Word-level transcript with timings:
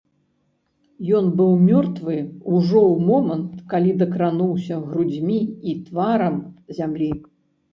Ён 1.17 1.25
быў 1.41 1.51
мёртвы 1.67 2.15
ўжо 2.55 2.81
ў 2.93 3.11
момант, 3.11 3.53
калі 3.75 3.91
дакрануўся 4.01 4.81
грудзьмі 4.89 5.39
і 5.73 5.77
тварам 5.91 6.35
зямлі. 6.81 7.11